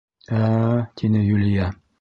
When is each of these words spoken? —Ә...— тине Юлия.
—Ә...— 0.37 0.47
тине 1.03 1.25
Юлия. 1.29 1.73